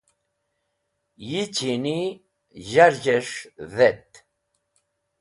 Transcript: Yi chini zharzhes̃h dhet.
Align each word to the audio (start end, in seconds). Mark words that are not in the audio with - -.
Yi 1.29 1.43
chini 1.55 1.99
zharzhes̃h 2.69 3.37
dhet. 3.73 4.09